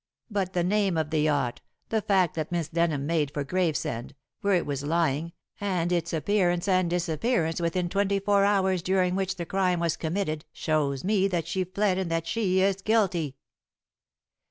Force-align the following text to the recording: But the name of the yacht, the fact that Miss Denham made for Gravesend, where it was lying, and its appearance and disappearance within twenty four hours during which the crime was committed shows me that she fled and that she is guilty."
But 0.31 0.53
the 0.53 0.63
name 0.63 0.97
of 0.97 1.11
the 1.11 1.19
yacht, 1.19 1.61
the 1.89 2.01
fact 2.01 2.33
that 2.33 2.51
Miss 2.51 2.69
Denham 2.69 3.05
made 3.05 3.29
for 3.31 3.43
Gravesend, 3.43 4.15
where 4.41 4.55
it 4.55 4.65
was 4.65 4.81
lying, 4.83 5.31
and 5.59 5.91
its 5.91 6.11
appearance 6.11 6.67
and 6.67 6.89
disappearance 6.89 7.61
within 7.61 7.87
twenty 7.87 8.19
four 8.19 8.43
hours 8.43 8.81
during 8.81 9.13
which 9.13 9.35
the 9.35 9.45
crime 9.45 9.79
was 9.79 9.95
committed 9.97 10.43
shows 10.51 11.03
me 11.03 11.27
that 11.27 11.45
she 11.45 11.63
fled 11.65 11.99
and 11.99 12.09
that 12.09 12.25
she 12.25 12.61
is 12.61 12.81
guilty." 12.81 13.35